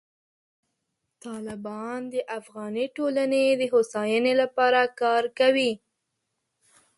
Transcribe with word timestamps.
طالبان 1.25 1.99
د 2.13 2.15
افغاني 2.39 2.85
ټولنې 2.97 3.45
د 3.59 3.61
هوساینې 3.73 4.33
لپاره 4.41 4.81
کار 5.01 5.23
کوي. 5.39 5.71